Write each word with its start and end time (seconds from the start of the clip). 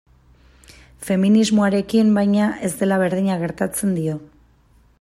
Feminismoarekin, 1.09 2.09
baina, 2.21 2.47
ez 2.69 2.71
dela 2.79 2.99
berdina 3.05 3.39
gertatzen 3.43 3.93
dio. 3.99 4.17